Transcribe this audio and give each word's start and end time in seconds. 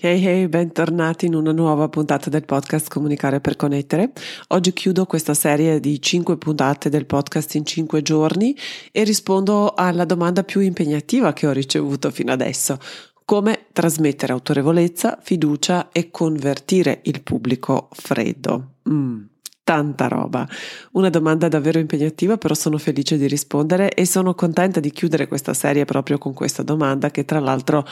Hey 0.00 0.24
hey, 0.24 0.46
bentornati 0.46 1.26
in 1.26 1.34
una 1.34 1.50
nuova 1.50 1.88
puntata 1.88 2.30
del 2.30 2.44
podcast 2.44 2.88
Comunicare 2.88 3.40
per 3.40 3.56
Connettere. 3.56 4.12
Oggi 4.50 4.72
chiudo 4.72 5.06
questa 5.06 5.34
serie 5.34 5.80
di 5.80 6.00
5 6.00 6.36
puntate 6.36 6.88
del 6.88 7.04
podcast 7.04 7.56
in 7.56 7.66
5 7.66 8.00
giorni 8.02 8.56
e 8.92 9.02
rispondo 9.02 9.74
alla 9.74 10.04
domanda 10.04 10.44
più 10.44 10.60
impegnativa 10.60 11.32
che 11.32 11.48
ho 11.48 11.50
ricevuto 11.50 12.12
fino 12.12 12.30
adesso. 12.30 12.78
Come 13.24 13.66
trasmettere 13.72 14.32
autorevolezza, 14.32 15.18
fiducia 15.20 15.88
e 15.90 16.12
convertire 16.12 17.00
il 17.02 17.20
pubblico 17.20 17.88
freddo? 17.90 18.74
Mm, 18.88 19.24
tanta 19.68 20.08
roba. 20.08 20.48
Una 20.92 21.10
domanda 21.10 21.46
davvero 21.48 21.78
impegnativa, 21.78 22.38
però 22.38 22.54
sono 22.54 22.78
felice 22.78 23.18
di 23.18 23.26
rispondere 23.26 23.92
e 23.92 24.06
sono 24.06 24.34
contenta 24.34 24.80
di 24.80 24.90
chiudere 24.90 25.28
questa 25.28 25.52
serie 25.52 25.84
proprio 25.84 26.16
con 26.16 26.32
questa 26.32 26.62
domanda 26.62 27.10
che 27.10 27.26
tra 27.26 27.38
l'altro 27.38 27.84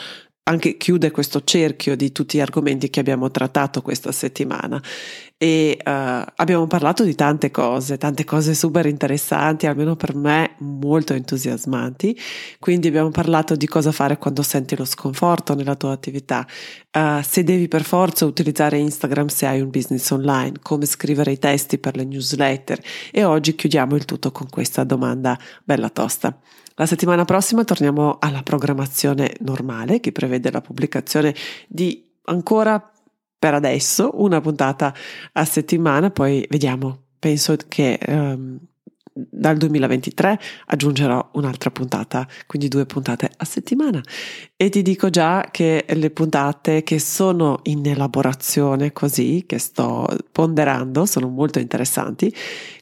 anche 0.49 0.77
chiude 0.77 1.11
questo 1.11 1.43
cerchio 1.43 1.97
di 1.97 2.13
tutti 2.13 2.39
gli 2.39 2.41
argomenti 2.41 2.89
che 2.89 3.01
abbiamo 3.01 3.31
trattato 3.31 3.83
questa 3.83 4.13
settimana 4.13 4.81
e 5.39 5.77
uh, 5.79 5.91
abbiamo 6.37 6.67
parlato 6.67 7.05
di 7.05 7.15
tante 7.15 7.51
cose, 7.51 7.99
tante 7.99 8.25
cose 8.25 8.55
super 8.55 8.87
interessanti, 8.87 9.67
almeno 9.67 9.95
per 9.95 10.15
me 10.15 10.55
molto 10.61 11.13
entusiasmanti. 11.13 12.19
Quindi 12.59 12.89
abbiamo 12.89 13.11
parlato 13.11 13.55
di 13.55 13.67
cosa 13.67 13.93
fare 13.93 14.17
quando 14.17 14.43
senti 14.43 14.77
lo 14.77 14.87
sconforto 14.87 15.55
nella 15.55 15.75
tua 15.75 15.93
attività, 15.93 16.47
uh, 16.93 17.21
se 17.23 17.45
devi 17.45 17.69
per 17.69 17.83
forza 17.83 18.25
utilizzare 18.25 18.79
Instagram 18.79 19.27
se 19.27 19.47
hai 19.47 19.61
un 19.61 19.69
business 19.69 20.11
online, 20.11 20.55
come 20.63 20.87
scrivere 20.87 21.33
i 21.33 21.39
testi 21.39 21.79
per 21.79 21.97
le 21.97 22.05
newsletter 22.05 22.81
e 23.11 23.25
oggi 23.25 23.55
chiudiamo 23.55 23.95
il 23.95 24.07
tutto 24.07 24.33
con 24.33 24.49
questa 24.49 24.85
domanda 24.85 25.39
bella 25.65 25.91
tosta. 25.91 26.39
La 26.79 26.87
settimana 26.87 27.25
prossima 27.25 27.65
torniamo 27.65 28.17
alla 28.21 28.43
programmazione 28.43 29.35
normale 29.41 30.01
che 30.01 30.13
prevede 30.13 30.51
la 30.51 30.61
pubblicazione 30.61 31.35
di 31.69 32.05
ancora 32.25 32.91
per 33.39 33.55
adesso 33.55 34.11
una 34.15 34.41
puntata 34.41 34.95
a 35.33 35.45
settimana, 35.45 36.11
poi 36.11 36.47
vediamo. 36.49 37.05
Penso 37.19 37.57
che 37.69 37.99
um, 38.07 38.59
dal 39.17 39.57
2023 39.57 40.39
aggiungerò 40.67 41.31
un'altra 41.33 41.71
puntata, 41.71 42.29
quindi 42.47 42.69
due 42.69 42.85
puntate 42.85 43.31
a 43.35 43.45
settimana. 43.47 44.03
E 44.55 44.69
ti 44.69 44.83
dico 44.83 45.09
già 45.09 45.49
che 45.51 45.87
le 45.89 46.11
puntate 46.11 46.83
che 46.83 46.99
sono 46.99 47.61
in 47.65 47.87
elaborazione 47.87 48.93
così, 48.93 49.45
che 49.47 49.59
sto 49.59 50.07
ponderando, 50.31 51.07
sono 51.07 51.29
molto 51.29 51.59
interessanti. 51.59 52.35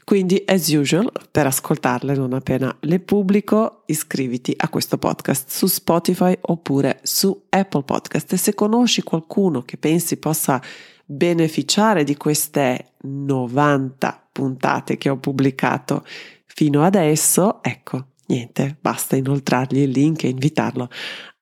Quindi, 0.02 0.42
as 0.44 0.68
usual, 0.68 1.10
per 1.30 1.46
ascoltarle 1.46 2.14
non 2.14 2.32
appena 2.32 2.76
le 2.80 2.98
pubblico, 2.98 3.84
iscriviti 3.86 4.52
a 4.56 4.68
questo 4.68 4.98
podcast 4.98 5.48
su 5.50 5.66
Spotify 5.66 6.36
oppure 6.40 6.98
su 7.02 7.44
Apple 7.48 7.84
Podcast. 7.84 8.32
E 8.32 8.36
se 8.36 8.54
conosci 8.54 9.02
qualcuno 9.02 9.62
che 9.62 9.76
pensi 9.76 10.18
possa 10.18 10.60
beneficiare 11.06 12.04
di 12.04 12.16
queste 12.16 12.92
90 13.02 14.23
puntate 14.34 14.98
che 14.98 15.08
ho 15.08 15.16
pubblicato 15.16 16.04
fino 16.44 16.82
adesso, 16.82 17.62
ecco, 17.62 18.08
niente, 18.26 18.76
basta 18.80 19.14
inoltrargli 19.14 19.78
il 19.78 19.90
link 19.90 20.24
e 20.24 20.28
invitarlo 20.28 20.90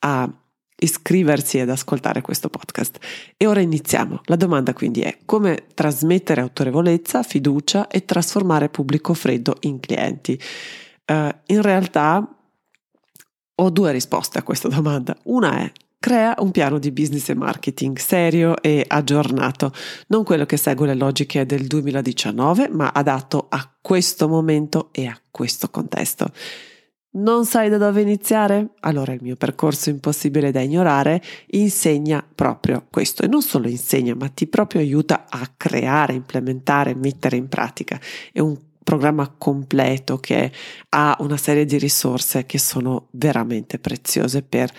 a 0.01 0.31
iscriversi 0.77 1.59
ed 1.59 1.70
ascoltare 1.70 2.20
questo 2.20 2.51
podcast. 2.51 2.98
E 3.36 3.47
ora 3.47 3.61
iniziamo. 3.61 4.20
La 4.25 4.36
domanda 4.36 4.75
quindi 4.75 5.01
è 5.01 5.20
come 5.25 5.67
trasmettere 5.75 6.41
autorevolezza, 6.41 7.23
fiducia 7.23 7.86
e 7.86 8.05
trasformare 8.05 8.69
pubblico 8.69 9.14
freddo 9.14 9.57
in 9.61 9.81
clienti. 9.81 10.39
Uh, 11.07 11.29
in 11.47 11.63
realtà 11.63 12.36
ho 13.55 13.70
due 13.70 13.92
risposte 13.92 14.39
a 14.39 14.42
questa 14.42 14.69
domanda. 14.69 15.17
Una 15.25 15.58
è 15.58 15.73
Crea 16.02 16.35
un 16.39 16.51
piano 16.51 16.80
di 16.80 16.90
business 16.90 17.29
e 17.29 17.35
marketing 17.35 17.96
serio 17.96 18.61
e 18.61 18.85
aggiornato, 18.85 19.73
non 20.08 20.24
quello 20.24 20.45
che 20.46 20.57
segue 20.57 20.89
le 20.89 20.96
logiche 20.96 21.46
del 21.46 21.68
2019, 21.68 22.70
ma 22.70 22.90
adatto 22.92 23.46
a 23.48 23.73
questo 23.80 24.27
momento 24.27 24.89
e 24.90 25.07
a 25.07 25.17
questo 25.30 25.70
contesto. 25.70 26.33
Non 27.11 27.46
sai 27.46 27.68
da 27.68 27.79
dove 27.79 28.01
iniziare? 28.01 28.70
Allora 28.80 29.13
il 29.13 29.20
mio 29.23 29.36
percorso 29.36 29.90
impossibile 29.90 30.51
da 30.51 30.61
ignorare 30.61 31.23
insegna 31.51 32.27
proprio 32.34 32.84
questo 32.90 33.23
e 33.23 33.29
non 33.29 33.40
solo 33.40 33.69
insegna, 33.69 34.17
ma 34.17 34.27
ti 34.27 34.48
proprio 34.48 34.80
aiuta 34.80 35.27
a 35.29 35.52
creare, 35.57 36.14
implementare, 36.14 36.96
mettere 36.96 37.36
in 37.36 37.46
pratica. 37.46 38.01
È 38.33 38.40
un 38.40 38.58
programma 38.83 39.33
completo 39.39 40.19
che 40.19 40.51
ha 40.89 41.17
una 41.20 41.36
serie 41.36 41.64
di 41.64 41.79
risorse 41.79 42.45
che 42.45 42.58
sono 42.58 43.07
veramente 43.13 43.79
preziose 43.79 44.42
per 44.42 44.73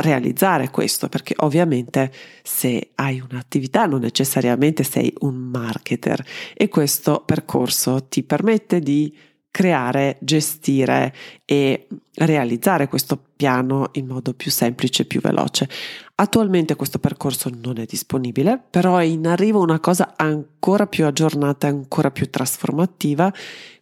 realizzare 0.00 0.70
questo, 0.70 1.08
perché 1.08 1.34
ovviamente 1.38 2.12
se 2.42 2.90
hai 2.96 3.20
un'attività 3.20 3.86
non 3.86 4.00
necessariamente 4.00 4.82
sei 4.82 5.12
un 5.20 5.34
marketer 5.34 6.24
e 6.54 6.68
questo 6.68 7.22
percorso 7.24 8.06
ti 8.08 8.22
permette 8.22 8.80
di 8.80 9.14
creare, 9.50 10.18
gestire 10.20 11.12
e 11.44 11.88
realizzare 12.16 12.86
questo 12.86 13.20
piano 13.34 13.88
in 13.92 14.06
modo 14.06 14.32
più 14.34 14.50
semplice 14.50 15.02
e 15.02 15.04
più 15.06 15.20
veloce. 15.20 15.68
Attualmente 16.16 16.76
questo 16.76 16.98
percorso 16.98 17.50
non 17.62 17.78
è 17.78 17.84
disponibile, 17.84 18.60
però 18.70 18.96
è 18.98 19.04
in 19.04 19.26
arrivo 19.26 19.60
una 19.60 19.80
cosa 19.80 20.14
ancora 20.16 20.86
più 20.86 21.06
aggiornata 21.06 21.66
ancora 21.66 22.10
più 22.10 22.28
trasformativa, 22.28 23.32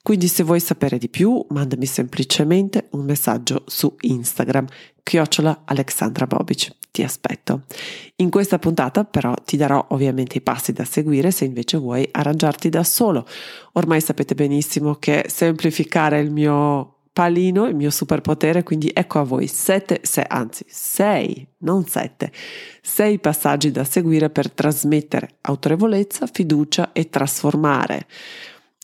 quindi 0.07 0.29
se 0.29 0.45
vuoi 0.45 0.61
sapere 0.61 0.99
di 0.99 1.09
più 1.09 1.45
mandami 1.49 1.85
semplicemente 1.85 2.87
un 2.91 3.05
messaggio 3.05 3.65
su 3.67 3.93
Instagram 4.03 4.65
chiocciola 5.03 5.63
Alexandra 5.65 6.29
Bobic. 6.29 6.71
Ti 6.93 7.03
aspetto. 7.03 7.63
In 8.19 8.31
questa 8.31 8.61
puntata 8.61 9.03
però 9.03 9.35
ti 9.45 9.57
darò 9.57 9.85
ovviamente 9.89 10.39
i 10.39 10.43
passi 10.43 10.73
da 10.73 10.85
seguire 10.85 11.33
se 11.33 11.45
invece 11.45 11.77
vuoi 11.79 12.09
arrangiarti 12.09 12.69
da 12.69 12.85
solo. 12.85 13.27
Ormai 13.73 14.01
sapete 14.01 14.37
benissimo 14.37 14.95
che 14.95 15.25
semplificare 15.27 16.21
è 16.21 16.23
il 16.23 16.31
mio 16.31 16.99
palino, 17.13 17.67
il 17.67 17.75
mio 17.75 17.91
superpotere, 17.91 18.63
quindi 18.63 18.89
ecco 18.95 19.19
a 19.19 19.25
voi 19.25 19.49
sette, 19.49 20.03
se, 20.05 20.23
anzi 20.23 20.65
sei, 20.69 21.45
non 21.63 21.85
sette, 21.85 22.31
sei 22.81 23.19
passaggi 23.19 23.73
da 23.73 23.83
seguire 23.83 24.31
per 24.31 24.53
trasmettere 24.53 25.39
autorevolezza, 25.41 26.29
fiducia 26.29 26.93
e 26.93 27.11
trasformare 27.11 28.07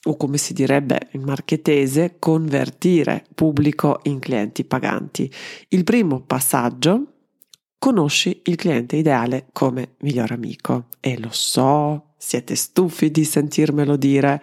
o 0.04 0.16
come 0.16 0.38
si 0.38 0.52
direbbe 0.52 1.08
in 1.12 1.22
marchetese, 1.22 2.16
convertire 2.18 3.24
pubblico 3.34 4.00
in 4.04 4.18
clienti 4.18 4.64
paganti. 4.64 5.30
Il 5.68 5.84
primo 5.84 6.20
passaggio, 6.20 7.06
conosci 7.78 8.42
il 8.44 8.56
cliente 8.56 8.96
ideale 8.96 9.46
come 9.52 9.94
miglior 10.00 10.30
amico. 10.32 10.86
E 11.00 11.18
lo 11.18 11.30
so, 11.30 12.12
siete 12.16 12.54
stufi 12.54 13.10
di 13.10 13.24
sentirmelo 13.24 13.96
dire. 13.96 14.42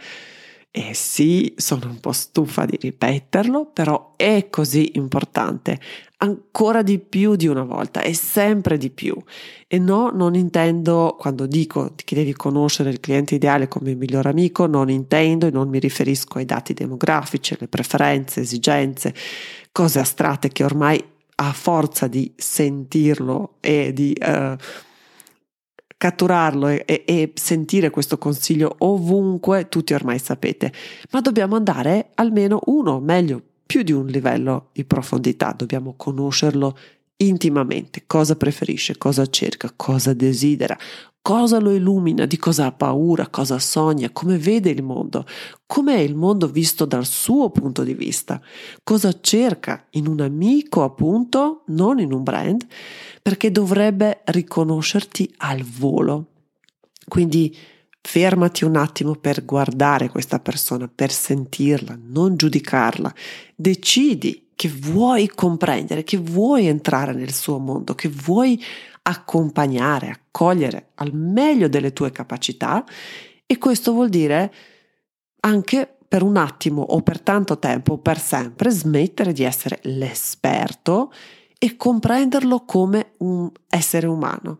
E 0.71 0.93
sì, 0.93 1.51
sono 1.57 1.87
un 1.87 1.99
po' 1.99 2.11
stufa 2.11 2.65
di 2.65 2.77
ripeterlo, 2.79 3.71
però 3.73 4.13
è 4.15 4.49
così 4.51 4.91
importante, 4.93 5.79
ancora 6.17 6.83
di 6.83 6.99
più 6.99 7.35
di 7.35 7.47
una 7.47 7.63
volta 7.63 8.01
e 8.01 8.13
sempre 8.13 8.77
di 8.77 8.91
più. 8.91 9.15
E 9.67 9.79
no, 9.79 10.11
non 10.11 10.35
intendo, 10.35 11.15
quando 11.17 11.47
dico 11.47 11.93
che 11.95 12.13
devi 12.13 12.33
conoscere 12.33 12.91
il 12.91 12.99
cliente 12.99 13.33
ideale 13.33 13.67
come 13.67 13.89
il 13.89 13.97
miglior 13.97 14.27
amico, 14.27 14.67
non 14.67 14.91
intendo 14.91 15.47
e 15.47 15.51
non 15.51 15.69
mi 15.69 15.79
riferisco 15.79 16.37
ai 16.37 16.45
dati 16.45 16.73
demografici, 16.73 17.55
alle 17.57 17.67
preferenze, 17.67 18.41
esigenze, 18.41 19.15
cose 19.71 19.97
astratte 19.97 20.49
che 20.49 20.63
ormai 20.63 21.03
a 21.35 21.51
forza 21.51 22.07
di 22.07 22.31
sentirlo 22.35 23.55
e 23.59 23.91
di... 23.91 24.15
Uh, 24.21 24.55
catturarlo 25.99 26.69
e, 26.69 26.83
e, 26.85 27.31
sentire 27.35 27.89
questo 27.89 28.17
consiglio 28.17 28.73
ovunque, 28.79 29.67
tutti 29.67 29.93
ormai 29.93 30.17
sapete, 30.17 30.71
ma 31.11 31.19
dobbiamo 31.19 31.57
andare 31.57 32.11
almeno 32.15 32.61
uno, 32.67 33.01
meglio 33.01 33.41
più 33.65 33.83
di 33.83 33.91
un 33.91 34.05
livello 34.05 34.69
di 34.71 34.85
profondità, 34.85 35.53
dobbiamo 35.55 35.95
conoscerlo 35.97 36.77
intimamente, 37.21 38.03
cosa 38.07 38.35
preferisce, 38.35 38.97
cosa 38.97 39.27
cerca, 39.27 39.71
cosa 39.75 40.13
desidera, 40.13 40.77
cosa 41.21 41.59
lo 41.59 41.71
illumina, 41.71 42.25
di 42.25 42.37
cosa 42.37 42.65
ha 42.65 42.71
paura, 42.71 43.27
cosa 43.27 43.59
sogna, 43.59 44.09
come 44.09 44.37
vede 44.37 44.69
il 44.69 44.81
mondo, 44.81 45.25
com'è 45.65 45.97
il 45.97 46.15
mondo 46.15 46.47
visto 46.47 46.85
dal 46.85 47.05
suo 47.05 47.49
punto 47.49 47.83
di 47.83 47.93
vista, 47.93 48.41
cosa 48.83 49.13
cerca 49.19 49.85
in 49.91 50.07
un 50.07 50.21
amico 50.21 50.83
appunto, 50.83 51.63
non 51.67 51.99
in 51.99 52.13
un 52.13 52.23
brand, 52.23 52.65
perché 53.21 53.51
dovrebbe 53.51 54.21
riconoscerti 54.25 55.33
al 55.37 55.63
volo. 55.63 56.25
Quindi 57.07 57.55
Fermati 58.01 58.63
un 58.63 58.75
attimo 58.75 59.15
per 59.15 59.45
guardare 59.45 60.09
questa 60.09 60.39
persona, 60.39 60.89
per 60.93 61.11
sentirla, 61.11 61.97
non 62.01 62.35
giudicarla. 62.35 63.13
Decidi 63.55 64.49
che 64.55 64.69
vuoi 64.69 65.27
comprendere, 65.27 66.03
che 66.03 66.17
vuoi 66.17 66.67
entrare 66.67 67.13
nel 67.13 67.33
suo 67.33 67.59
mondo, 67.59 67.95
che 67.95 68.09
vuoi 68.09 68.61
accompagnare, 69.03 70.09
accogliere 70.09 70.91
al 70.95 71.13
meglio 71.13 71.67
delle 71.67 71.93
tue 71.93 72.11
capacità 72.11 72.85
e 73.45 73.57
questo 73.57 73.93
vuol 73.93 74.09
dire 74.09 74.53
anche 75.41 75.97
per 76.07 76.23
un 76.23 76.37
attimo 76.37 76.81
o 76.81 77.01
per 77.01 77.21
tanto 77.21 77.59
tempo 77.59 77.93
o 77.93 77.97
per 77.99 78.19
sempre 78.19 78.69
smettere 78.69 79.31
di 79.31 79.43
essere 79.43 79.79
l'esperto 79.83 81.11
e 81.57 81.75
comprenderlo 81.75 82.65
come 82.65 83.11
un 83.19 83.49
essere 83.69 84.07
umano. 84.07 84.59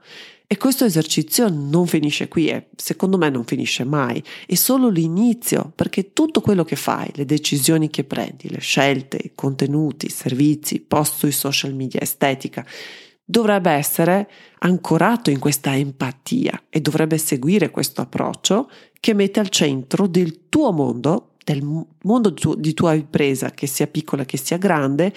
E 0.52 0.58
questo 0.58 0.84
esercizio 0.84 1.48
non 1.48 1.86
finisce 1.86 2.28
qui 2.28 2.50
e 2.50 2.70
secondo 2.76 3.20
me 3.20 3.30
non 3.30 3.46
finisce 3.46 3.84
mai, 3.84 4.24
è 4.48 4.56
solo 4.56 4.90
l'inizio, 4.90 5.72
perché 5.76 6.12
tutto 6.12 6.42
quello 6.42 6.64
che 6.64 6.76
fai, 6.76 7.08
le 7.14 7.26
decisioni 7.26 7.92
che 7.92 8.04
prendi, 8.04 8.50
le 8.50 8.60
scelte, 8.60 9.18
i 9.18 9.32
contenuti, 9.36 10.08
i 10.08 10.10
servizi, 10.10 10.80
post 10.80 11.18
sui 11.18 11.32
social 11.32 11.76
media, 11.76 12.02
estetica, 12.02 12.66
dovrebbe 13.24 13.70
essere 13.70 14.28
ancorato 14.62 15.30
in 15.30 15.38
questa 15.38 15.78
empatia 15.78 16.64
e 16.68 16.82
dovrebbe 16.82 17.20
seguire 17.20 17.70
questo 17.70 18.02
approccio 18.02 18.72
che 19.00 19.14
mette 19.14 19.40
al 19.40 19.50
centro 19.50 20.08
del 20.08 20.48
tuo 20.50 20.72
mondo, 20.72 21.36
del 21.44 21.62
mondo 21.62 22.34
di 22.58 22.74
tua 22.74 22.96
impresa, 22.96 23.52
che 23.52 23.68
sia 23.68 23.86
piccola 23.86 24.26
che 24.26 24.38
sia 24.38 24.58
grande, 24.58 25.14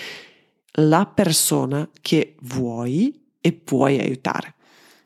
la 0.73 1.07
persona 1.07 1.89
che 2.03 2.35
vuoi 2.43 3.19
e 3.41 3.53
puoi 3.53 3.99
aiutare. 3.99 4.57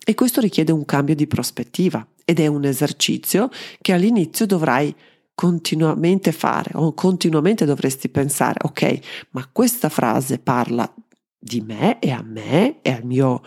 E 0.08 0.14
questo 0.14 0.41
richiede 0.41 0.70
un 0.70 0.85
cambio 0.85 1.17
di 1.17 1.26
prospettiva 1.26 2.06
ed 2.25 2.38
è 2.38 2.47
un 2.47 2.64
esercizio 2.64 3.50
che 3.81 3.93
all'inizio 3.93 4.47
dovrai 4.47 4.94
continuamente 5.35 6.31
fare 6.31 6.70
o 6.75 6.94
continuamente 6.94 7.64
dovresti 7.64 8.08
pensare, 8.08 8.61
ok, 8.62 9.26
ma 9.31 9.49
questa 9.50 9.88
frase 9.88 10.38
parla 10.38 10.94
di 11.37 11.61
me 11.61 11.99
e 11.99 12.12
a 12.12 12.23
me 12.23 12.81
e 12.82 12.93
al 12.93 13.05
mio 13.05 13.43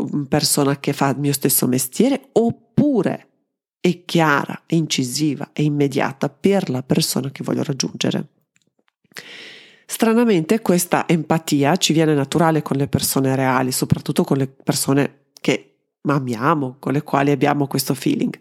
mm, 0.00 0.22
persona 0.26 0.78
che 0.78 0.92
fa 0.92 1.08
il 1.08 1.18
mio 1.18 1.32
stesso 1.32 1.66
mestiere 1.66 2.28
oppure 2.30 3.30
è 3.80 4.04
chiara, 4.04 4.62
è 4.64 4.76
incisiva, 4.76 5.50
è 5.52 5.62
immediata 5.62 6.28
per 6.28 6.70
la 6.70 6.84
persona 6.84 7.32
che 7.32 7.42
voglio 7.42 7.64
raggiungere. 7.64 8.28
Stranamente 9.86 10.60
questa 10.60 11.06
empatia 11.06 11.76
ci 11.76 11.92
viene 11.92 12.14
naturale 12.14 12.62
con 12.62 12.76
le 12.76 12.88
persone 12.88 13.34
reali, 13.36 13.72
soprattutto 13.72 14.24
con 14.24 14.38
le 14.38 14.46
persone 14.46 15.26
che 15.40 15.74
amiamo, 16.02 16.76
con 16.78 16.92
le 16.92 17.02
quali 17.02 17.30
abbiamo 17.30 17.66
questo 17.66 17.94
feeling. 17.94 18.36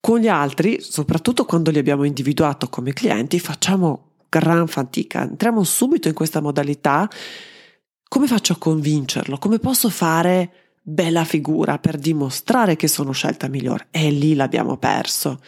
Con 0.00 0.18
gli 0.18 0.28
altri, 0.28 0.80
soprattutto 0.80 1.44
quando 1.44 1.70
li 1.70 1.78
abbiamo 1.78 2.04
individuato 2.04 2.68
come 2.68 2.92
clienti, 2.92 3.38
facciamo 3.38 4.10
gran 4.28 4.66
fatica. 4.66 5.22
Entriamo 5.22 5.62
subito 5.62 6.08
in 6.08 6.14
questa 6.14 6.40
modalità. 6.40 7.08
Come 8.08 8.26
faccio 8.26 8.54
a 8.54 8.58
convincerlo? 8.58 9.38
Come 9.38 9.58
posso 9.58 9.90
fare 9.90 10.61
bella 10.82 11.24
figura 11.24 11.78
per 11.78 11.96
dimostrare 11.96 12.76
che 12.76 12.88
sono 12.88 13.12
scelta 13.12 13.48
migliore? 13.48 13.86
E 13.90 14.10
lì 14.10 14.34
l'abbiamo 14.34 14.76
perso. 14.76 15.40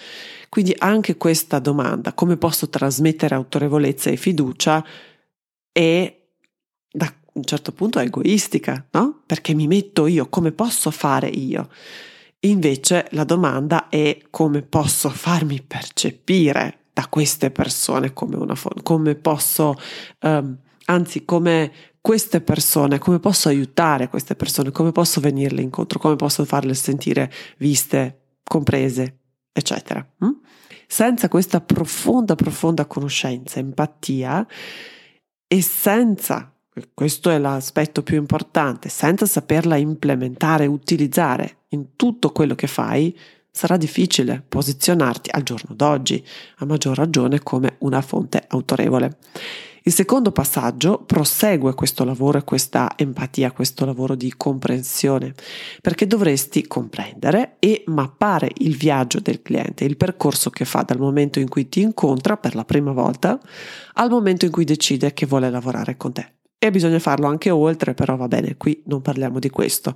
Quindi 0.48 0.74
anche 0.78 1.16
questa 1.16 1.58
domanda, 1.58 2.12
come 2.12 2.36
posso 2.36 2.68
trasmettere 2.68 3.34
autorevolezza 3.34 4.10
e 4.10 4.16
fiducia, 4.16 4.84
è 5.72 6.16
da 6.92 7.12
un 7.32 7.42
certo 7.42 7.72
punto 7.72 7.98
egoistica, 7.98 8.86
no? 8.92 9.22
Perché 9.26 9.54
mi 9.54 9.66
metto 9.66 10.06
io, 10.06 10.28
come 10.28 10.52
posso 10.52 10.92
fare 10.92 11.26
io? 11.28 11.68
Invece 12.40 13.08
la 13.10 13.24
domanda 13.24 13.88
è 13.88 14.18
come 14.30 14.62
posso 14.62 15.08
farmi 15.08 15.60
percepire 15.60 16.84
da 16.92 17.08
queste 17.08 17.50
persone 17.50 18.12
come 18.12 18.36
una 18.36 18.54
fonte, 18.54 18.82
come 18.82 19.16
posso, 19.16 19.74
um, 20.20 20.56
anzi 20.84 21.24
come 21.24 21.72
queste 22.04 22.42
persone, 22.42 22.98
come 22.98 23.18
posso 23.18 23.48
aiutare 23.48 24.10
queste 24.10 24.34
persone, 24.34 24.70
come 24.70 24.92
posso 24.92 25.22
venirle 25.22 25.62
incontro, 25.62 25.98
come 25.98 26.16
posso 26.16 26.44
farle 26.44 26.74
sentire 26.74 27.32
viste, 27.56 28.34
comprese, 28.44 29.20
eccetera. 29.50 30.06
Mm? 30.22 30.32
Senza 30.86 31.30
questa 31.30 31.62
profonda, 31.62 32.34
profonda 32.34 32.84
conoscenza, 32.84 33.58
empatia 33.58 34.46
e 35.46 35.62
senza, 35.62 36.52
questo 36.92 37.30
è 37.30 37.38
l'aspetto 37.38 38.02
più 38.02 38.18
importante, 38.18 38.90
senza 38.90 39.24
saperla 39.24 39.76
implementare, 39.76 40.66
utilizzare 40.66 41.60
in 41.68 41.96
tutto 41.96 42.32
quello 42.32 42.54
che 42.54 42.66
fai, 42.66 43.18
sarà 43.50 43.78
difficile 43.78 44.44
posizionarti 44.46 45.30
al 45.32 45.42
giorno 45.42 45.74
d'oggi, 45.74 46.22
a 46.58 46.66
maggior 46.66 46.98
ragione 46.98 47.42
come 47.42 47.76
una 47.78 48.02
fonte 48.02 48.44
autorevole. 48.46 49.16
Il 49.86 49.92
secondo 49.92 50.32
passaggio 50.32 51.02
prosegue 51.04 51.74
questo 51.74 52.04
lavoro 52.04 52.38
e 52.38 52.44
questa 52.44 52.94
empatia, 52.96 53.52
questo 53.52 53.84
lavoro 53.84 54.14
di 54.14 54.32
comprensione, 54.34 55.34
perché 55.82 56.06
dovresti 56.06 56.66
comprendere 56.66 57.56
e 57.58 57.84
mappare 57.88 58.50
il 58.60 58.78
viaggio 58.78 59.20
del 59.20 59.42
cliente, 59.42 59.84
il 59.84 59.98
percorso 59.98 60.48
che 60.48 60.64
fa 60.64 60.84
dal 60.84 60.98
momento 60.98 61.38
in 61.38 61.50
cui 61.50 61.68
ti 61.68 61.82
incontra 61.82 62.38
per 62.38 62.54
la 62.54 62.64
prima 62.64 62.92
volta 62.92 63.38
al 63.96 64.08
momento 64.08 64.46
in 64.46 64.52
cui 64.52 64.64
decide 64.64 65.12
che 65.12 65.26
vuole 65.26 65.50
lavorare 65.50 65.98
con 65.98 66.14
te. 66.14 66.32
E 66.58 66.70
bisogna 66.70 66.98
farlo 66.98 67.26
anche 67.26 67.50
oltre, 67.50 67.92
però 67.92 68.16
va 68.16 68.26
bene, 68.26 68.56
qui 68.56 68.82
non 68.86 69.02
parliamo 69.02 69.38
di 69.38 69.50
questo. 69.50 69.94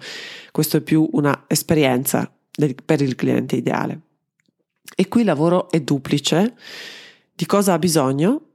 Questo 0.52 0.76
è 0.76 0.80
più 0.82 1.08
una 1.12 1.44
esperienza 1.46 2.30
del, 2.50 2.74
per 2.84 3.00
il 3.00 3.14
cliente 3.14 3.56
ideale. 3.56 4.00
E 4.94 5.08
qui 5.08 5.20
il 5.20 5.26
lavoro 5.26 5.70
è 5.70 5.80
duplice. 5.80 6.54
Di 7.34 7.46
cosa 7.46 7.72
ha 7.72 7.78
bisogno? 7.78 8.47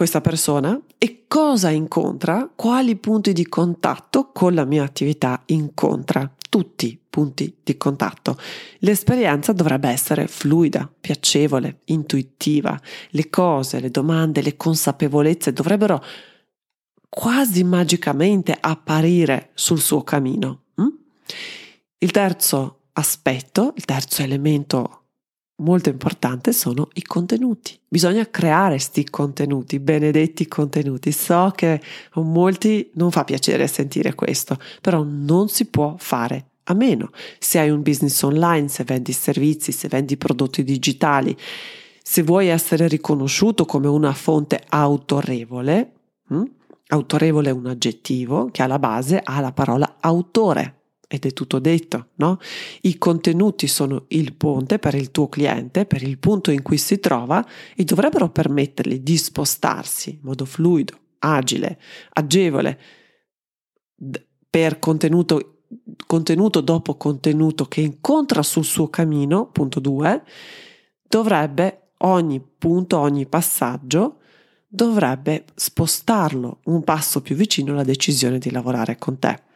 Questa 0.00 0.22
persona 0.22 0.80
e 0.96 1.24
cosa 1.28 1.68
incontra, 1.68 2.50
quali 2.56 2.96
punti 2.96 3.34
di 3.34 3.46
contatto 3.46 4.30
con 4.32 4.54
la 4.54 4.64
mia 4.64 4.82
attività 4.82 5.42
incontra. 5.48 6.32
Tutti 6.48 6.98
punti 7.10 7.54
di 7.62 7.76
contatto. 7.76 8.38
L'esperienza 8.78 9.52
dovrebbe 9.52 9.90
essere 9.90 10.26
fluida, 10.26 10.90
piacevole, 10.98 11.80
intuitiva. 11.84 12.80
Le 13.10 13.28
cose, 13.28 13.78
le 13.78 13.90
domande, 13.90 14.40
le 14.40 14.56
consapevolezze 14.56 15.52
dovrebbero 15.52 16.02
quasi 17.06 17.62
magicamente 17.62 18.56
apparire 18.58 19.50
sul 19.52 19.80
suo 19.80 20.02
cammino. 20.02 20.62
Hm? 20.76 20.88
Il 21.98 22.10
terzo 22.10 22.84
aspetto, 22.94 23.74
il 23.76 23.84
terzo 23.84 24.22
elemento 24.22 24.99
molto 25.60 25.88
importante 25.88 26.52
sono 26.52 26.88
i 26.94 27.02
contenuti. 27.02 27.78
Bisogna 27.88 28.28
creare 28.28 28.78
sti 28.78 29.08
contenuti, 29.08 29.78
benedetti 29.78 30.48
contenuti. 30.48 31.12
So 31.12 31.52
che 31.54 31.80
a 32.10 32.20
molti 32.20 32.90
non 32.94 33.10
fa 33.10 33.24
piacere 33.24 33.66
sentire 33.66 34.14
questo, 34.14 34.58
però 34.80 35.02
non 35.02 35.48
si 35.48 35.66
può 35.66 35.94
fare 35.98 36.46
a 36.64 36.74
meno. 36.74 37.10
Se 37.38 37.58
hai 37.58 37.70
un 37.70 37.82
business 37.82 38.20
online, 38.22 38.68
se 38.68 38.84
vendi 38.84 39.12
servizi, 39.12 39.72
se 39.72 39.88
vendi 39.88 40.16
prodotti 40.16 40.62
digitali, 40.62 41.36
se 42.02 42.22
vuoi 42.22 42.48
essere 42.48 42.88
riconosciuto 42.88 43.64
come 43.64 43.88
una 43.88 44.12
fonte 44.12 44.62
autorevole, 44.68 45.92
hm? 46.28 46.42
autorevole 46.88 47.50
è 47.50 47.52
un 47.52 47.66
aggettivo 47.66 48.48
che 48.50 48.62
alla 48.62 48.78
base 48.78 49.20
ha 49.22 49.40
la 49.40 49.52
parola 49.52 49.96
autore 50.00 50.79
ed 51.12 51.26
è 51.26 51.32
tutto 51.32 51.58
detto, 51.58 52.10
no? 52.16 52.38
I 52.82 52.96
contenuti 52.96 53.66
sono 53.66 54.04
il 54.08 54.32
ponte 54.34 54.78
per 54.78 54.94
il 54.94 55.10
tuo 55.10 55.28
cliente, 55.28 55.84
per 55.84 56.04
il 56.04 56.18
punto 56.18 56.52
in 56.52 56.62
cui 56.62 56.78
si 56.78 57.00
trova 57.00 57.44
e 57.74 57.82
dovrebbero 57.82 58.30
permettergli 58.30 59.00
di 59.00 59.16
spostarsi 59.16 60.10
in 60.10 60.18
modo 60.22 60.44
fluido, 60.44 60.96
agile, 61.18 61.80
agevole, 62.12 62.78
per 64.48 64.78
contenuto, 64.78 65.62
contenuto 66.06 66.60
dopo 66.60 66.96
contenuto 66.96 67.64
che 67.64 67.80
incontra 67.80 68.44
sul 68.44 68.64
suo 68.64 68.88
cammino, 68.88 69.50
punto 69.50 69.80
2, 69.80 70.22
dovrebbe 71.08 71.94
ogni 71.98 72.40
punto, 72.40 72.98
ogni 73.00 73.26
passaggio 73.26 74.20
dovrebbe 74.68 75.46
spostarlo 75.56 76.60
un 76.66 76.84
passo 76.84 77.20
più 77.20 77.34
vicino 77.34 77.72
alla 77.72 77.82
decisione 77.82 78.38
di 78.38 78.52
lavorare 78.52 78.96
con 78.96 79.18
te. 79.18 79.48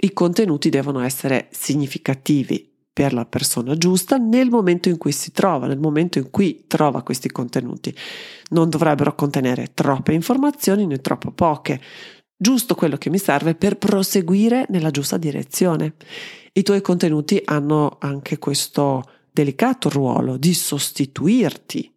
I 0.00 0.12
contenuti 0.12 0.68
devono 0.68 1.00
essere 1.00 1.48
significativi 1.50 2.72
per 2.92 3.12
la 3.12 3.24
persona 3.26 3.76
giusta 3.76 4.16
nel 4.16 4.48
momento 4.48 4.88
in 4.88 4.96
cui 4.96 5.10
si 5.10 5.32
trova, 5.32 5.66
nel 5.66 5.80
momento 5.80 6.18
in 6.18 6.30
cui 6.30 6.64
trova 6.68 7.02
questi 7.02 7.30
contenuti. 7.30 7.92
Non 8.50 8.70
dovrebbero 8.70 9.16
contenere 9.16 9.72
troppe 9.74 10.12
informazioni 10.12 10.86
né 10.86 10.98
troppo 10.98 11.32
poche, 11.32 11.80
giusto 12.36 12.76
quello 12.76 12.96
che 12.96 13.10
mi 13.10 13.18
serve 13.18 13.56
per 13.56 13.76
proseguire 13.76 14.66
nella 14.68 14.92
giusta 14.92 15.16
direzione. 15.16 15.94
I 16.52 16.62
tuoi 16.62 16.80
contenuti 16.80 17.42
hanno 17.44 17.96
anche 17.98 18.38
questo 18.38 19.02
delicato 19.32 19.88
ruolo 19.88 20.36
di 20.36 20.54
sostituirti 20.54 21.92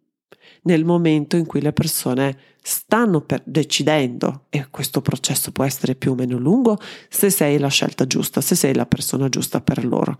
nel 0.62 0.84
momento 0.84 1.36
in 1.36 1.46
cui 1.46 1.60
le 1.60 1.72
persone 1.72 2.38
stanno 2.62 3.24
decidendo, 3.44 4.44
e 4.48 4.68
questo 4.70 5.02
processo 5.02 5.50
può 5.50 5.64
essere 5.64 5.96
più 5.96 6.12
o 6.12 6.14
meno 6.14 6.38
lungo, 6.38 6.78
se 7.08 7.28
sei 7.28 7.58
la 7.58 7.68
scelta 7.68 8.06
giusta, 8.06 8.40
se 8.40 8.54
sei 8.54 8.74
la 8.74 8.86
persona 8.86 9.28
giusta 9.28 9.60
per 9.60 9.84
loro. 9.84 10.18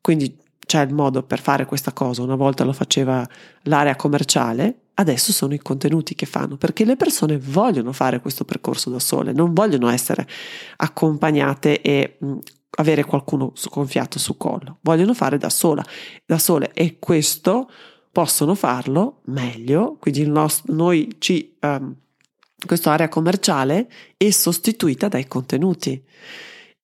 Quindi 0.00 0.36
c'è 0.66 0.82
il 0.82 0.92
modo 0.92 1.22
per 1.22 1.40
fare 1.40 1.66
questa 1.66 1.92
cosa, 1.92 2.22
una 2.22 2.34
volta 2.34 2.64
lo 2.64 2.72
faceva 2.72 3.26
l'area 3.62 3.96
commerciale, 3.96 4.82
adesso 4.94 5.32
sono 5.32 5.54
i 5.54 5.58
contenuti 5.58 6.14
che 6.14 6.26
fanno, 6.26 6.56
perché 6.56 6.84
le 6.84 6.96
persone 6.96 7.38
vogliono 7.38 7.92
fare 7.92 8.20
questo 8.20 8.44
percorso 8.44 8.90
da 8.90 8.98
sole, 8.98 9.32
non 9.32 9.52
vogliono 9.52 9.88
essere 9.88 10.26
accompagnate 10.76 11.80
e 11.80 12.16
mh, 12.18 12.38
avere 12.78 13.04
qualcuno 13.04 13.52
su 13.54 13.68
collo, 14.36 14.78
vogliono 14.82 15.14
fare 15.14 15.38
da 15.38 15.50
sola, 15.50 15.84
da 16.24 16.38
sole. 16.38 16.72
E 16.72 16.98
questo 16.98 17.68
possono 18.12 18.54
farlo 18.54 19.20
meglio, 19.26 19.96
quindi 20.00 20.26
nostro, 20.26 20.74
noi 20.74 21.16
ci, 21.18 21.56
um, 21.60 21.94
questa 22.66 22.92
area 22.92 23.08
commerciale 23.08 23.88
è 24.16 24.30
sostituita 24.30 25.08
dai 25.08 25.26
contenuti. 25.26 26.02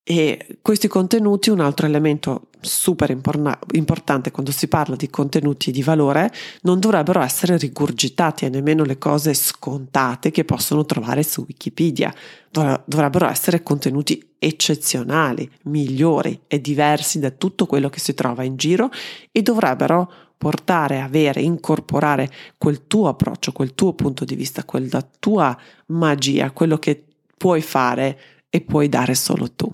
E 0.09 0.59
questi 0.63 0.87
contenuti, 0.87 1.51
un 1.51 1.59
altro 1.59 1.85
elemento 1.87 2.47
super 2.61 3.11
imporna- 3.11 3.59
importante 3.73 4.31
quando 4.31 4.53
si 4.53 4.69
parla 4.69 4.95
di 4.95 5.11
contenuti 5.11 5.73
di 5.73 5.83
valore, 5.83 6.33
non 6.63 6.79
dovrebbero 6.79 7.21
essere 7.21 7.59
rigurgitati 7.59 8.45
e 8.45 8.49
nemmeno 8.49 8.85
le 8.85 8.99
cose 8.99 9.35
scontate 9.35 10.31
che 10.31 10.45
possono 10.45 10.87
trovare 10.87 11.25
su 11.25 11.45
Wikipedia. 11.49 12.15
Dov- 12.51 12.83
dovrebbero 12.85 13.29
essere 13.29 13.65
contenuti 13.65 14.35
eccezionali, 14.39 15.51
migliori 15.65 16.41
e 16.47 16.61
diversi 16.61 17.19
da 17.19 17.31
tutto 17.31 17.67
quello 17.67 17.89
che 17.89 17.99
si 17.99 18.15
trova 18.15 18.45
in 18.45 18.57
giro 18.57 18.91
e 19.33 19.43
dovrebbero 19.43 20.26
portare, 20.37 21.01
avere, 21.01 21.41
incorporare 21.41 22.31
quel 22.59 22.87
tuo 22.87 23.09
approccio, 23.09 23.53
quel 23.53 23.75
tuo 23.75 23.95
punto 23.95 24.25
di 24.25 24.35
vista, 24.35 24.65
quella 24.65 25.07
tua 25.19 25.57
magia, 25.87 26.51
quello 26.51 26.79
che 26.79 27.05
puoi 27.37 27.63
fare 27.63 28.19
e 28.49 28.61
puoi 28.61 28.89
dare 28.89 29.15
solo 29.15 29.51
tu. 29.53 29.73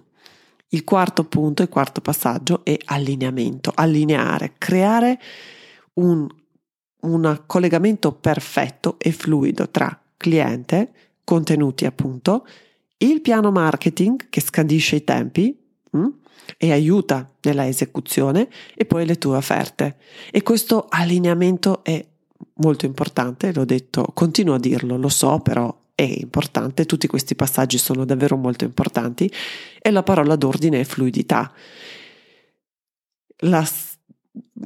Il 0.68 0.84
quarto 0.84 1.24
punto, 1.24 1.62
il 1.62 1.68
quarto 1.68 2.00
passaggio 2.00 2.64
è 2.64 2.76
allineamento, 2.86 3.72
allineare, 3.74 4.54
creare 4.56 5.20
un, 5.94 6.26
un 7.00 7.42
collegamento 7.46 8.12
perfetto 8.12 8.96
e 8.98 9.12
fluido 9.12 9.68
tra 9.68 10.00
cliente, 10.16 10.92
contenuti 11.24 11.84
appunto, 11.84 12.46
il 12.98 13.20
piano 13.20 13.50
marketing 13.50 14.28
che 14.30 14.40
scandisce 14.40 14.96
i 14.96 15.04
tempi 15.04 15.58
mh, 15.90 15.98
mm, 15.98 16.06
e 16.56 16.72
aiuta 16.72 17.30
nella 17.42 17.66
esecuzione 17.66 18.48
e 18.74 18.84
poi 18.84 19.06
le 19.06 19.18
tue 19.18 19.36
offerte. 19.36 19.96
E 20.30 20.42
questo 20.42 20.86
allineamento 20.88 21.82
è 21.84 22.04
molto 22.54 22.86
importante, 22.86 23.52
l'ho 23.52 23.64
detto, 23.64 24.04
continuo 24.14 24.54
a 24.54 24.58
dirlo, 24.58 24.96
lo 24.96 25.08
so, 25.08 25.40
però 25.40 25.74
è 25.94 26.02
importante, 26.02 26.86
tutti 26.86 27.06
questi 27.06 27.34
passaggi 27.34 27.78
sono 27.78 28.04
davvero 28.04 28.36
molto 28.36 28.64
importanti 28.64 29.30
e 29.80 29.90
la 29.90 30.02
parola 30.02 30.36
d'ordine 30.36 30.80
è 30.80 30.84
fluidità. 30.84 31.52
La 33.44 33.68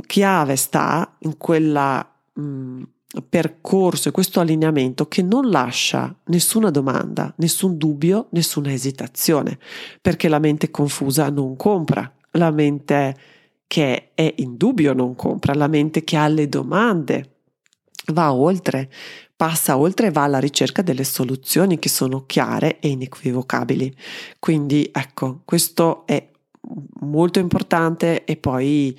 chiave 0.06 0.56
sta 0.56 1.16
in 1.20 1.36
quella 1.36 2.14
mh, 2.34 2.82
percorso 3.28 4.08
e 4.08 4.12
questo 4.12 4.40
allineamento 4.40 5.06
che 5.06 5.22
non 5.22 5.48
lascia 5.48 6.14
nessuna 6.26 6.70
domanda, 6.70 7.32
nessun 7.38 7.78
dubbio, 7.78 8.26
nessuna 8.30 8.72
esitazione, 8.72 9.58
perché 10.00 10.28
la 10.28 10.38
mente 10.38 10.70
confusa 10.70 11.30
non 11.30 11.56
compra, 11.56 12.12
la 12.32 12.50
mente 12.50 13.16
che 13.66 14.10
è 14.14 14.34
in 14.36 14.56
dubbio 14.56 14.92
non 14.92 15.14
compra, 15.14 15.54
la 15.54 15.68
mente 15.68 16.04
che 16.04 16.16
ha 16.16 16.28
le 16.28 16.48
domande 16.48 17.30
va 18.12 18.32
oltre, 18.32 18.90
passa 19.34 19.76
oltre 19.76 20.08
e 20.08 20.10
va 20.10 20.22
alla 20.22 20.38
ricerca 20.38 20.82
delle 20.82 21.04
soluzioni 21.04 21.78
che 21.78 21.88
sono 21.88 22.24
chiare 22.26 22.78
e 22.80 22.88
inequivocabili. 22.88 23.94
Quindi 24.38 24.88
ecco, 24.92 25.42
questo 25.44 26.06
è 26.06 26.28
molto 27.00 27.38
importante 27.38 28.24
e 28.24 28.36
poi 28.36 28.96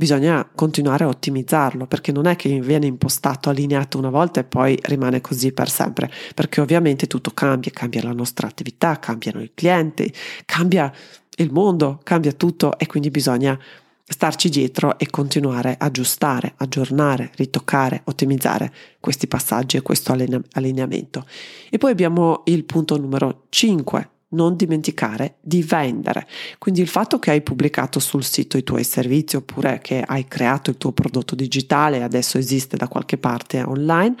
bisogna 0.00 0.48
continuare 0.54 1.04
a 1.04 1.08
ottimizzarlo 1.08 1.86
perché 1.86 2.10
non 2.10 2.24
è 2.24 2.34
che 2.34 2.58
viene 2.58 2.86
impostato, 2.86 3.50
allineato 3.50 3.98
una 3.98 4.08
volta 4.08 4.40
e 4.40 4.44
poi 4.44 4.78
rimane 4.84 5.20
così 5.20 5.52
per 5.52 5.68
sempre, 5.68 6.10
perché 6.34 6.62
ovviamente 6.62 7.06
tutto 7.06 7.32
cambia, 7.32 7.70
cambia 7.70 8.02
la 8.02 8.14
nostra 8.14 8.46
attività, 8.46 8.98
cambiano 8.98 9.42
i 9.42 9.50
clienti, 9.52 10.10
cambia 10.46 10.90
il 11.36 11.52
mondo, 11.52 12.00
cambia 12.02 12.32
tutto 12.32 12.78
e 12.78 12.86
quindi 12.86 13.10
bisogna 13.10 13.58
starci 14.02 14.48
dietro 14.48 14.98
e 14.98 15.10
continuare 15.10 15.76
a 15.78 15.84
aggiustare, 15.84 16.54
aggiornare, 16.56 17.30
ritoccare, 17.34 18.00
ottimizzare 18.04 18.72
questi 19.00 19.26
passaggi 19.26 19.76
e 19.76 19.82
questo 19.82 20.16
allineamento. 20.52 21.26
E 21.68 21.76
poi 21.76 21.90
abbiamo 21.90 22.40
il 22.46 22.64
punto 22.64 22.96
numero 22.96 23.42
5, 23.50 24.08
non 24.30 24.56
dimenticare 24.56 25.36
di 25.40 25.62
vendere. 25.62 26.26
Quindi 26.58 26.80
il 26.80 26.88
fatto 26.88 27.18
che 27.18 27.30
hai 27.30 27.42
pubblicato 27.42 27.98
sul 28.00 28.24
sito 28.24 28.56
i 28.56 28.62
tuoi 28.62 28.84
servizi 28.84 29.36
oppure 29.36 29.80
che 29.82 30.02
hai 30.04 30.26
creato 30.26 30.70
il 30.70 30.76
tuo 30.76 30.92
prodotto 30.92 31.34
digitale 31.34 31.98
e 31.98 32.02
adesso 32.02 32.38
esiste 32.38 32.76
da 32.76 32.88
qualche 32.88 33.18
parte 33.18 33.62
online 33.62 34.16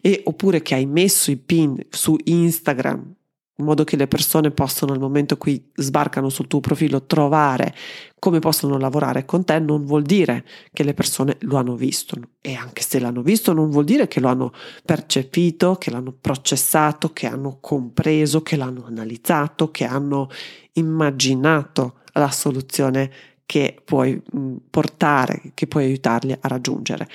e 0.00 0.22
oppure 0.24 0.62
che 0.62 0.74
hai 0.74 0.86
messo 0.86 1.30
i 1.30 1.36
pin 1.36 1.76
su 1.88 2.16
Instagram 2.24 3.14
in 3.56 3.64
modo 3.64 3.84
che 3.84 3.96
le 3.96 4.08
persone 4.08 4.50
possano 4.50 4.92
al 4.92 4.98
momento 4.98 5.34
in 5.34 5.40
cui 5.40 5.70
sbarcano 5.74 6.28
sul 6.28 6.48
tuo 6.48 6.60
profilo 6.60 7.04
trovare 7.04 7.74
come 8.18 8.38
possono 8.38 8.78
lavorare 8.78 9.24
con 9.24 9.44
te 9.44 9.58
non 9.58 9.84
vuol 9.84 10.02
dire 10.02 10.44
che 10.72 10.82
le 10.82 10.94
persone 10.94 11.36
lo 11.40 11.56
hanno 11.56 11.76
visto 11.76 12.16
e 12.40 12.54
anche 12.54 12.82
se 12.82 12.98
l'hanno 12.98 13.22
visto 13.22 13.52
non 13.52 13.70
vuol 13.70 13.84
dire 13.84 14.08
che 14.08 14.18
lo 14.18 14.28
hanno 14.28 14.52
percepito, 14.84 15.76
che 15.76 15.90
l'hanno 15.90 16.14
processato, 16.18 17.12
che 17.12 17.26
hanno 17.26 17.58
compreso, 17.60 18.42
che 18.42 18.56
l'hanno 18.56 18.86
analizzato, 18.86 19.70
che 19.70 19.84
hanno 19.84 20.30
immaginato 20.72 21.96
la 22.14 22.30
soluzione 22.30 23.10
che 23.46 23.80
puoi 23.84 24.20
portare, 24.70 25.52
che 25.54 25.66
puoi 25.66 25.84
aiutarli 25.84 26.32
a 26.32 26.48
raggiungere. 26.48 27.08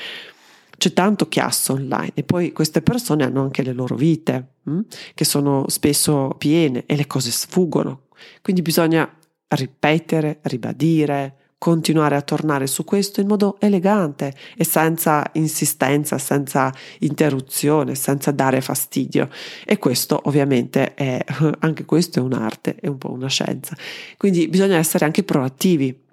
C'è 0.80 0.94
tanto 0.94 1.28
chiasso 1.28 1.74
online 1.74 2.12
e 2.14 2.24
poi 2.24 2.54
queste 2.54 2.82
persone 2.82 3.26
hanno 3.26 3.44
anche 3.44 3.64
le 3.64 3.74
loro 3.74 3.96
vite 3.96 4.54
mh, 4.64 4.72
hm, 4.72 4.86
che 5.14 5.26
sono 5.26 5.66
spesso 5.68 6.34
piene 6.38 6.86
e 6.86 6.96
le 6.96 7.06
cose 7.06 7.32
sfuggono. 7.32 8.04
Quindi 8.42 8.62
bisogna 8.62 9.08
ripetere, 9.50 10.40
ribadire, 10.44 11.36
continuare 11.60 12.16
a 12.16 12.22
tornare 12.22 12.66
su 12.68 12.86
questo 12.86 13.20
in 13.20 13.28
modo 13.28 13.58
elegante 13.60 14.34
e 14.56 14.64
senza 14.64 15.30
insistenza, 15.34 16.18
senza 16.18 16.74
interruzione, 17.00 17.96
senza 17.96 18.32
dare 18.32 18.62
fastidio. 18.62 19.30
E 19.66 19.78
questo 19.78 20.20
ovviamente 20.24 20.94
è 20.94 21.24
anche 21.60 21.84
questo 21.86 22.20
è 22.20 22.22
un'arte, 22.22 22.76
è 22.76 22.88
un 22.88 22.98
po' 22.98 23.12
una 23.12 23.28
scienza. 23.28 23.76
Quindi 24.18 24.48
bisogna 24.48 24.78
essere 24.78 25.06
anche 25.06 25.24
proattivi. 25.24 26.08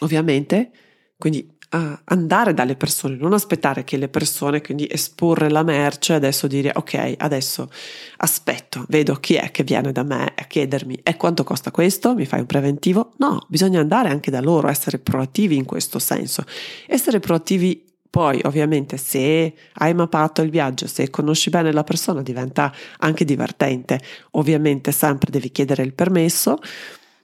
Ovviamente, 0.00 0.70
quindi 1.16 1.55
uh, 1.70 1.98
andare 2.04 2.54
dalle 2.54 2.76
persone, 2.76 3.16
non 3.16 3.32
aspettare 3.32 3.84
che 3.84 3.96
le 3.96 4.08
persone, 4.08 4.60
quindi 4.60 4.88
esporre 4.90 5.50
la 5.50 5.62
merce, 5.62 6.14
adesso 6.14 6.46
dire 6.46 6.72
ok, 6.74 7.14
adesso 7.18 7.70
aspetto, 8.18 8.84
vedo 8.88 9.14
chi 9.14 9.34
è 9.34 9.50
che 9.50 9.64
viene 9.64 9.92
da 9.92 10.02
me 10.02 10.32
a 10.36 10.44
chiedermi 10.44 11.00
e 11.02 11.16
quanto 11.16 11.44
costa 11.44 11.70
questo, 11.70 12.14
mi 12.14 12.26
fai 12.26 12.40
un 12.40 12.46
preventivo? 12.46 13.12
No, 13.18 13.44
bisogna 13.48 13.80
andare 13.80 14.08
anche 14.08 14.30
da 14.30 14.40
loro, 14.40 14.68
essere 14.68 14.98
proattivi 14.98 15.56
in 15.56 15.64
questo 15.64 15.98
senso. 15.98 16.44
Essere 16.86 17.20
proattivi 17.20 17.84
poi, 18.16 18.40
ovviamente, 18.44 18.96
se 18.96 19.52
hai 19.74 19.92
mappato 19.92 20.40
il 20.40 20.48
viaggio, 20.48 20.86
se 20.86 21.10
conosci 21.10 21.50
bene 21.50 21.70
la 21.70 21.84
persona, 21.84 22.22
diventa 22.22 22.72
anche 23.00 23.26
divertente. 23.26 24.00
Ovviamente 24.32 24.90
sempre 24.90 25.30
devi 25.30 25.50
chiedere 25.50 25.82
il 25.82 25.92
permesso, 25.92 26.58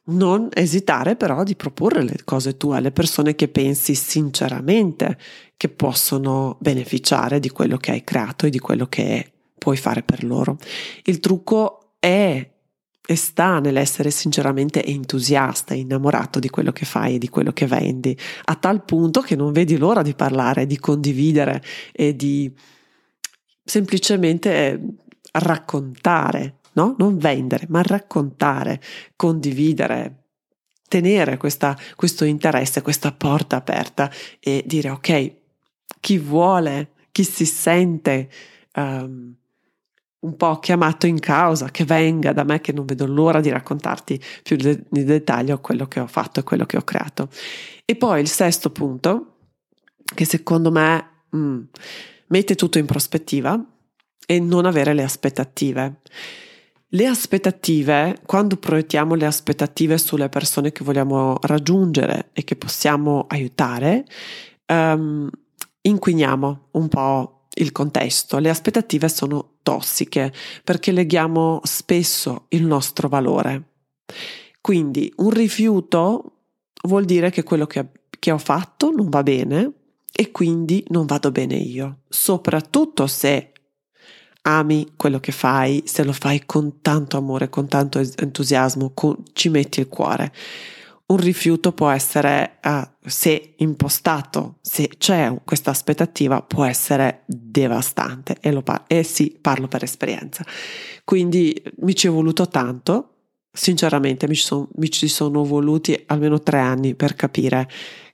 non 0.05 0.49
esitare 0.53 1.15
però 1.15 1.45
di 1.45 1.55
proporre 1.55 2.03
le 2.03 2.19
cose 2.25 2.57
tue 2.57 2.77
alle 2.77 2.91
persone 2.91 3.35
che 3.35 3.49
pensi 3.49 3.95
sinceramente 3.95 5.17
che 5.57 5.69
possono 5.69 6.57
beneficiare 6.61 7.39
di 7.39 7.51
quello 7.51 7.77
che 7.77 7.93
hai 7.93 8.03
creato 8.03 8.47
e 8.47 8.51
di 8.51 8.59
quello 8.59 8.87
che 8.87 9.33
puoi 9.57 9.77
fare 9.77 10.03
per 10.03 10.25
loro. 10.25 10.59
Il 11.05 11.21
trucco 11.21 11.95
è 12.01 12.51
e 13.05 13.17
sta 13.17 13.59
nell'essere 13.59 14.11
sinceramente 14.11 14.85
entusiasta, 14.85 15.75
innamorato 15.75 16.39
di 16.39 16.49
quello 16.49 16.71
che 16.71 16.85
fai 16.85 17.17
e 17.17 17.19
di 17.19 17.29
quello 17.29 17.53
che 17.53 17.67
vendi, 17.67 18.17
a 18.45 18.55
tal 18.55 18.85
punto 18.85 19.21
che 19.21 19.35
non 19.35 19.53
vedi 19.53 19.77
l'ora 19.77 20.03
di 20.03 20.15
parlare, 20.15 20.67
di 20.67 20.79
condividere 20.79 21.63
e 21.93 22.15
di 22.15 22.53
semplicemente 23.65 24.81
raccontare 25.33 26.59
no? 26.73 26.95
Non 26.99 27.19
vendere, 27.19 27.67
ma 27.69 27.83
raccontare, 27.83 28.81
condividere, 29.17 30.25
tenere 30.89 31.37
questa, 31.37 31.77
questo 31.97 32.25
interesse, 32.25 32.83
questa 32.83 33.13
porta 33.13 33.57
aperta 33.57 34.11
e 34.39 34.63
dire 34.67 34.91
ok, 34.91 35.35
chi 36.01 36.19
vuole, 36.19 36.93
chi 37.13 37.25
si 37.25 37.47
sente 37.47 38.29
um, 38.75 39.35
un 40.23 40.37
po' 40.37 40.59
chiamato 40.59 41.07
in 41.07 41.19
causa, 41.19 41.71
che 41.71 41.85
venga 41.85 42.33
da 42.33 42.45
me, 42.45 42.61
che 42.61 42.73
non 42.73 42.85
vedo 42.85 43.07
l'ora 43.07 43.41
di 43.41 43.51
raccontarti 43.51 44.21
più 44.43 44.57
di 44.57 45.05
dettaglio 45.05 45.61
quello 45.61 45.87
che 45.87 46.01
ho 46.01 46.07
fatto 46.07 46.41
e 46.41 46.43
quello 46.45 46.65
che 46.65 46.77
ho 46.77 46.83
creato. 46.83 47.29
E 47.85 47.97
poi 47.97 48.21
il 48.21 48.29
sesto 48.29 48.71
punto, 48.71 49.37
che 50.15 50.25
secondo 50.25 50.71
me 50.71 51.25
mm, 51.35 51.63
mette 52.29 52.55
tutto 52.55 52.79
in 52.79 52.87
prospettiva, 52.87 53.61
è 54.25 54.39
non 54.39 54.65
avere 54.65 54.95
le 54.95 55.03
aspettative. 55.03 56.01
Le 56.95 57.07
aspettative, 57.07 58.19
quando 58.27 58.59
proiettiamo 58.59 59.15
le 59.15 59.25
aspettative 59.25 59.97
sulle 59.97 60.29
persone 60.29 60.73
che 60.73 60.85
vogliamo 60.85 61.39
raggiungere 61.41 62.29
e 62.35 62.45
che 62.45 62.55
possiamo 62.55 63.25
aiutare, 63.29 64.05
um, 64.67 65.27
inquiniamo 65.81 66.69
un 66.73 66.89
po' 66.89 67.47
il 67.55 67.73
contesto. 67.73 68.37
Le 68.37 68.51
aspettative 68.51 69.09
sono 69.09 69.55
tossiche 69.63 70.35
perché 70.63 70.93
leghiamo 70.93 71.61
spesso 71.63 72.45
il 72.49 72.67
nostro 72.67 73.09
valore. 73.09 73.71
Quindi 74.61 75.11
un 75.17 75.31
rifiuto 75.31 76.41
vuol 76.83 77.07
dire 77.07 77.31
che 77.31 77.43
quello 77.43 77.67
che, 77.67 77.89
che 78.19 78.31
ho 78.31 78.39
fatto 78.39 78.91
non 78.91 79.09
va 79.09 79.23
bene 79.23 79.73
e 80.13 80.31
quindi 80.31 80.85
non 80.89 81.07
vado 81.07 81.31
bene 81.31 81.57
io, 81.57 82.01
soprattutto 82.07 83.07
se 83.07 83.52
ami 84.43 84.93
quello 84.97 85.21
che 85.21 85.33
fai, 85.33 85.83
se 85.87 86.03
lo 86.05 86.13
fai 86.13 86.45
con 86.45 86.81
tanto 86.81 87.17
amore, 87.17 87.49
con 87.49 87.69
tanto 87.69 87.99
entusiasmo, 87.99 88.93
con, 88.95 89.17
ci 89.33 89.49
metti 89.49 89.81
il 89.81 89.89
cuore. 89.89 90.33
Un 91.07 91.17
rifiuto 91.19 91.73
può 91.73 91.91
essere, 91.91 92.59
uh, 92.65 92.89
se 93.05 93.55
impostato, 93.59 94.59
se 94.63 94.89
c'è 94.97 95.37
questa 95.45 95.71
aspettativa, 95.71 96.43
può 96.43 96.65
essere 96.65 97.23
devastante 97.27 98.39
e, 98.41 98.51
lo 98.51 98.63
par- 98.63 98.85
e 98.87 99.03
sì, 99.03 99.37
parlo 99.39 99.69
per 99.69 99.83
esperienza. 99.83 100.45
Quindi 101.05 101.63
mi 101.81 101.95
ci 101.95 102.07
è 102.07 102.11
voluto 102.11 102.49
tanto, 102.49 103.09
sinceramente 103.53 104.27
mi 104.27 104.35
ci, 104.35 104.45
son, 104.45 104.67
mi 104.77 104.91
ci 104.91 105.09
sono 105.09 105.45
voluti 105.45 106.03
almeno 106.07 106.41
tre 106.41 106.59
anni 106.59 106.95
per 106.95 107.15
capire 107.15 107.69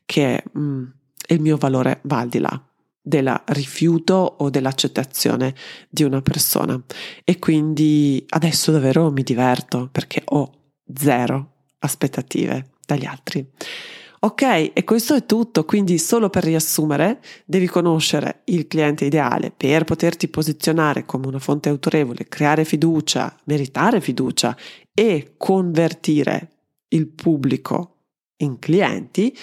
che 0.05 0.43
mm, 0.59 0.85
il 1.29 1.41
mio 1.41 1.57
valore 1.57 2.01
va 2.03 2.19
al 2.19 2.29
di 2.29 2.39
là 2.41 2.68
del 3.09 3.43
rifiuto 3.47 4.37
o 4.39 4.51
dell'accettazione 4.51 5.55
di 5.89 6.03
una 6.05 6.21
persona. 6.21 6.81
E 7.25 7.39
quindi 7.39 8.25
adesso 8.29 8.71
davvero 8.71 9.11
mi 9.11 9.23
diverto 9.23 9.89
perché 9.91 10.23
ho 10.25 10.53
zero 10.95 11.55
aspettative 11.79 12.73
dagli 12.85 13.07
altri. 13.07 13.47
Ok, 14.21 14.73
e 14.75 14.85
questo 14.85 15.15
è 15.15 15.25
tutto, 15.27 15.65
quindi 15.65 15.97
solo 15.97 16.29
per 16.29 16.43
riassumere, 16.43 17.21
devi 17.45 17.67
conoscere 17.67 18.41
il 18.47 18.67
cliente 18.67 19.05
ideale. 19.05 19.53
Per 19.57 19.85
poterti 19.85 20.27
posizionare 20.27 21.07
come 21.07 21.29
una 21.29 21.39
fonte 21.39 21.69
autorevole, 21.69 22.27
creare 22.29 22.65
fiducia, 22.65 23.35
meritare 23.45 24.01
fiducia 24.01 24.57
e 24.93 25.35
convertire 25.37 26.51
il 26.89 27.07
pubblico 27.07 27.99
in 28.39 28.59
clienti, 28.59 29.37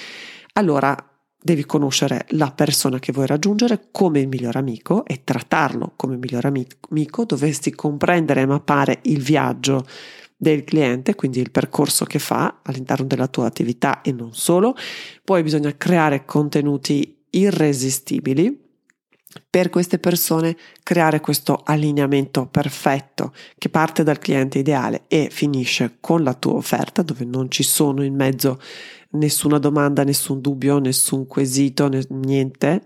allora 0.54 1.15
devi 1.46 1.64
conoscere 1.64 2.26
la 2.30 2.50
persona 2.50 2.98
che 2.98 3.12
vuoi 3.12 3.28
raggiungere 3.28 3.90
come 3.92 4.20
il 4.20 4.28
miglior 4.28 4.56
amico 4.56 5.06
e 5.06 5.22
trattarlo 5.24 5.94
come 5.96 6.18
miglior 6.18 6.44
amico, 6.44 7.24
dovresti 7.24 7.70
comprendere 7.70 8.42
e 8.42 8.46
mappare 8.48 8.98
il 9.04 9.22
viaggio 9.22 9.86
del 10.36 10.64
cliente, 10.64 11.14
quindi 11.14 11.40
il 11.42 11.52
percorso 11.52 12.06
che 12.06 12.18
fa 12.18 12.62
all'interno 12.64 13.06
della 13.06 13.28
tua 13.28 13.46
attività 13.46 14.02
e 14.02 14.12
non 14.12 14.34
solo. 14.34 14.76
Poi 15.24 15.44
bisogna 15.44 15.72
creare 15.78 16.26
contenuti 16.26 17.16
irresistibili 17.30 18.64
per 19.48 19.70
queste 19.70 20.00
persone 20.00 20.58
creare 20.82 21.20
questo 21.20 21.62
allineamento 21.64 22.48
perfetto 22.48 23.34
che 23.58 23.70
parte 23.70 24.02
dal 24.02 24.18
cliente 24.18 24.58
ideale 24.60 25.04
e 25.08 25.28
finisce 25.30 25.98
con 26.00 26.24
la 26.24 26.34
tua 26.34 26.54
offerta 26.54 27.04
dove 27.04 27.26
non 27.26 27.52
ci 27.52 27.62
sono 27.62 28.04
in 28.04 28.16
mezzo 28.16 28.60
nessuna 29.16 29.58
domanda, 29.58 30.04
nessun 30.04 30.42
dubbio, 30.42 30.80
nessun 30.80 31.28
quesito, 31.28 31.90
niente, 32.10 32.86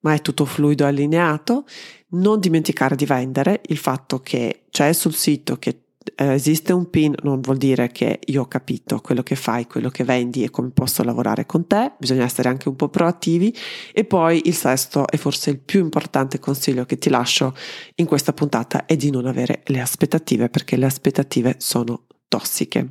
ma 0.00 0.14
è 0.14 0.20
tutto 0.20 0.44
fluido 0.44 0.84
e 0.84 0.88
allineato. 0.88 1.64
Non 2.08 2.40
dimenticare 2.40 2.96
di 2.96 3.04
vendere 3.04 3.60
il 3.66 3.78
fatto 3.78 4.20
che 4.20 4.64
c'è 4.70 4.92
sul 4.92 5.14
sito 5.14 5.56
che 5.56 5.86
eh, 6.14 6.32
esiste 6.32 6.72
un 6.72 6.88
pin 6.88 7.14
non 7.22 7.40
vuol 7.40 7.56
dire 7.56 7.90
che 7.90 8.20
io 8.26 8.42
ho 8.42 8.46
capito 8.46 9.00
quello 9.00 9.22
che 9.22 9.34
fai, 9.34 9.66
quello 9.66 9.90
che 9.90 10.04
vendi 10.04 10.44
e 10.44 10.50
come 10.50 10.70
posso 10.70 11.02
lavorare 11.02 11.46
con 11.46 11.66
te, 11.66 11.92
bisogna 11.98 12.24
essere 12.24 12.48
anche 12.48 12.68
un 12.68 12.76
po' 12.76 12.88
proattivi 12.88 13.54
e 13.92 14.04
poi 14.04 14.42
il 14.44 14.54
sesto 14.54 15.06
e 15.08 15.16
forse 15.16 15.50
il 15.50 15.58
più 15.58 15.80
importante 15.80 16.38
consiglio 16.38 16.84
che 16.84 16.98
ti 16.98 17.08
lascio 17.08 17.54
in 17.96 18.06
questa 18.06 18.32
puntata 18.32 18.86
è 18.86 18.96
di 18.96 19.10
non 19.10 19.26
avere 19.26 19.62
le 19.66 19.80
aspettative 19.80 20.48
perché 20.48 20.76
le 20.76 20.86
aspettative 20.86 21.56
sono 21.58 22.06
tossiche. 22.28 22.90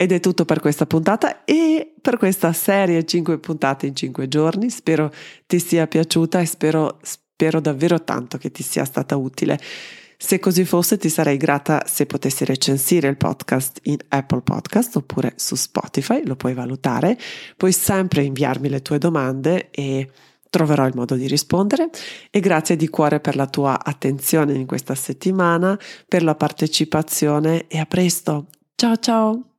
Ed 0.00 0.12
è 0.12 0.20
tutto 0.20 0.46
per 0.46 0.60
questa 0.60 0.86
puntata 0.86 1.44
e 1.44 1.92
per 2.00 2.16
questa 2.16 2.54
serie 2.54 3.04
5 3.04 3.38
puntate 3.38 3.86
in 3.86 3.94
5 3.94 4.28
giorni. 4.28 4.70
Spero 4.70 5.12
ti 5.46 5.58
sia 5.58 5.86
piaciuta 5.86 6.40
e 6.40 6.46
spero, 6.46 6.98
spero 7.02 7.60
davvero 7.60 8.02
tanto 8.02 8.38
che 8.38 8.50
ti 8.50 8.62
sia 8.62 8.86
stata 8.86 9.16
utile. 9.16 9.60
Se 10.16 10.38
così 10.38 10.64
fosse 10.64 10.96
ti 10.96 11.10
sarei 11.10 11.36
grata 11.36 11.84
se 11.86 12.06
potessi 12.06 12.46
recensire 12.46 13.08
il 13.08 13.18
podcast 13.18 13.80
in 13.82 13.98
Apple 14.08 14.40
Podcast 14.40 14.96
oppure 14.96 15.34
su 15.36 15.54
Spotify, 15.54 16.24
lo 16.24 16.34
puoi 16.34 16.54
valutare, 16.54 17.18
puoi 17.58 17.72
sempre 17.72 18.22
inviarmi 18.22 18.70
le 18.70 18.80
tue 18.80 18.96
domande 18.96 19.68
e 19.70 20.08
troverò 20.48 20.86
il 20.86 20.94
modo 20.94 21.14
di 21.14 21.26
rispondere 21.26 21.90
e 22.30 22.40
grazie 22.40 22.74
di 22.74 22.88
cuore 22.88 23.20
per 23.20 23.36
la 23.36 23.46
tua 23.46 23.84
attenzione 23.84 24.54
in 24.54 24.64
questa 24.64 24.94
settimana, 24.94 25.78
per 26.08 26.22
la 26.22 26.34
partecipazione 26.34 27.66
e 27.68 27.78
a 27.78 27.84
presto. 27.84 28.46
Ciao 28.74 28.96
ciao! 28.96 29.49